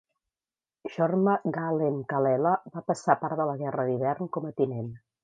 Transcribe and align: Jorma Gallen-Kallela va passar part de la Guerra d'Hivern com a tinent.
Jorma 0.93 1.35
Gallen-Kallela 1.57 2.53
va 2.77 2.83
passar 2.87 3.17
part 3.25 3.43
de 3.43 3.47
la 3.51 3.55
Guerra 3.61 3.87
d'Hivern 3.91 4.33
com 4.39 4.49
a 4.51 4.57
tinent. 4.63 4.91